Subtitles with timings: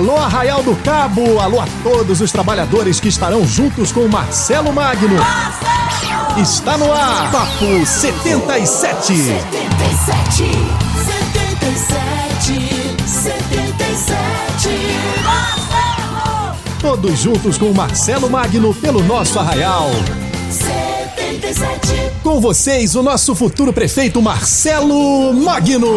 [0.00, 1.38] Alô, Arraial do Cabo!
[1.38, 5.18] Alô a todos os trabalhadores que estarão juntos com Marcelo Magno.
[6.38, 9.14] Está no ar, Papo 77.
[9.14, 10.44] 77,
[11.44, 14.70] 77, 77.
[15.22, 16.56] Marcelo!
[16.80, 19.90] Todos juntos com Marcelo Magno pelo nosso Arraial.
[21.30, 22.10] 77.
[22.24, 25.88] Com vocês, o nosso futuro prefeito Marcelo Magno.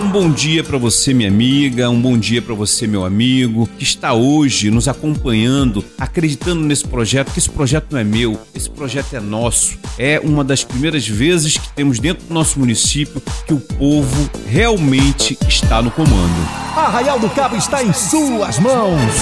[0.00, 3.82] Um bom dia para você, minha amiga, um bom dia para você, meu amigo, que
[3.82, 9.14] está hoje nos acompanhando, acreditando nesse projeto, que esse projeto não é meu, esse projeto
[9.14, 9.76] é nosso.
[9.98, 15.36] É uma das primeiras vezes que temos dentro do nosso município que o povo realmente
[15.48, 16.68] está no comando.
[16.76, 19.12] Arraial do Cabo está em suas mãos.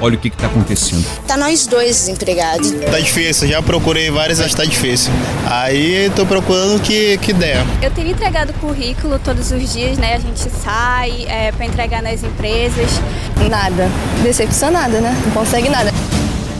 [0.00, 1.06] Olha o que está acontecendo.
[1.28, 2.72] Tá nós dois desempregados.
[2.72, 5.12] Tá difícil, já procurei várias, mas tá difícil.
[5.46, 7.64] Aí tô procurando que, que der.
[7.82, 10.14] Eu tenho entregado currículo todos os dias, né?
[10.14, 12.90] A gente sai é, para entregar nas empresas.
[13.48, 13.88] Nada.
[14.22, 15.14] Decepcionada, né?
[15.24, 15.92] Não consegue nada.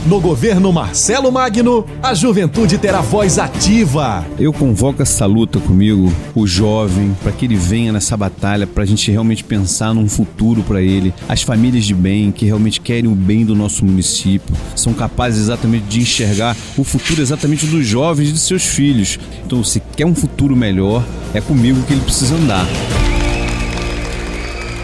[0.05, 4.23] No governo Marcelo Magno, a juventude terá voz ativa.
[4.37, 8.85] Eu convoco essa luta comigo, o jovem, para que ele venha nessa batalha, para a
[8.85, 11.11] gente realmente pensar num futuro para ele.
[11.27, 15.85] As famílias de bem, que realmente querem o bem do nosso município, são capazes exatamente
[15.85, 19.17] de enxergar o futuro exatamente dos jovens e de seus filhos.
[19.43, 22.67] Então, se quer um futuro melhor, é comigo que ele precisa andar.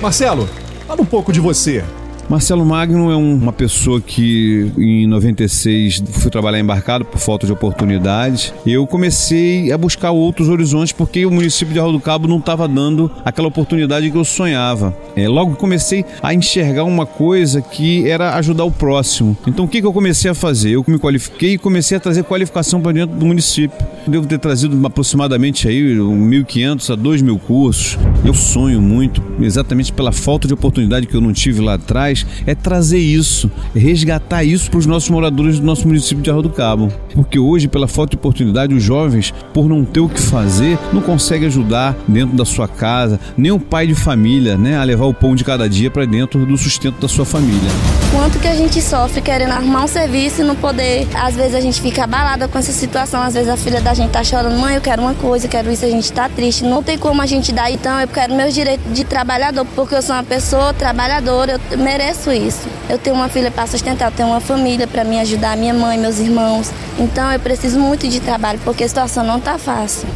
[0.01, 0.49] Marcelo,
[0.87, 1.83] fala um pouco de você.
[2.31, 7.51] Marcelo Magno é um, uma pessoa que em 96 fui trabalhar embarcado por falta de
[7.51, 8.53] oportunidade.
[8.65, 12.69] Eu comecei a buscar outros horizontes porque o município de Arroio do Cabo não estava
[12.69, 14.95] dando aquela oportunidade que eu sonhava.
[15.13, 19.35] É, logo comecei a enxergar uma coisa que era ajudar o próximo.
[19.45, 20.69] Então o que, que eu comecei a fazer?
[20.71, 23.77] Eu me qualifiquei e comecei a trazer qualificação para dentro do município.
[24.07, 27.97] Devo ter trazido aproximadamente aí 1.500 a 2.000 cursos.
[28.25, 32.55] Eu sonho muito, exatamente pela falta de oportunidade que eu não tive lá atrás, é
[32.55, 36.91] trazer isso, resgatar isso para os nossos moradores do nosso município de Arroio do Cabo.
[37.13, 41.01] Porque hoje, pela falta de oportunidade, os jovens, por não ter o que fazer, não
[41.01, 45.13] conseguem ajudar dentro da sua casa, nem o pai de família, né, a levar o
[45.13, 47.69] pão de cada dia para dentro do sustento da sua família.
[48.11, 51.07] Quanto que a gente sofre querendo arrumar um serviço e não poder.
[51.13, 54.11] Às vezes a gente fica abalada com essa situação, às vezes a filha da gente
[54.11, 56.63] tá chorando, mãe, eu quero uma coisa, eu quero isso, a gente tá triste.
[56.63, 60.01] Não tem como a gente dar, então eu quero meus direitos de trabalhador, porque eu
[60.01, 62.67] sou uma pessoa trabalhadora, eu mereço isso.
[62.89, 65.97] Eu tenho uma filha para sustentar, eu tenho uma família para me ajudar, minha mãe,
[65.97, 66.71] meus irmãos.
[66.97, 70.07] Então eu preciso muito de trabalho porque a situação não está fácil.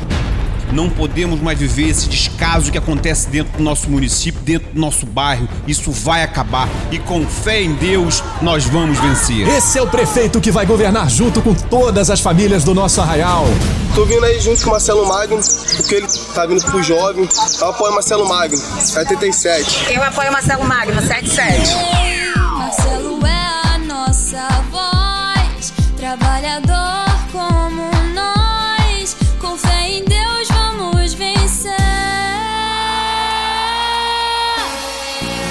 [0.72, 5.06] Não podemos mais viver esse descaso que acontece dentro do nosso município, dentro do nosso
[5.06, 5.48] bairro.
[5.68, 9.48] Isso vai acabar e com fé em Deus nós vamos vencer.
[9.48, 13.46] Esse é o prefeito que vai governar junto com todas as famílias do nosso arraial.
[13.94, 15.40] Tô vindo aí junto com o Marcelo Magno,
[15.78, 17.28] porque ele tá vindo pro jovem.
[17.62, 19.94] Eu apoio Marcelo Magno, 77.
[19.94, 22.05] Eu apoio Marcelo Magno, 77.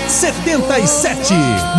[0.09, 1.35] 77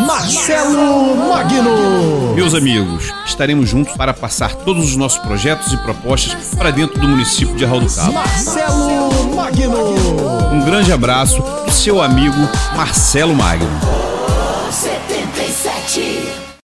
[0.05, 2.33] Marcelo Magno.
[2.35, 7.07] Meus amigos, estaremos juntos para passar todos os nossos projetos e propostas para dentro do
[7.07, 8.13] município de Arraul do Cabo.
[8.13, 10.51] Marcelo Magno.
[10.51, 12.37] Um grande abraço do seu amigo
[12.75, 13.94] Marcelo Magno.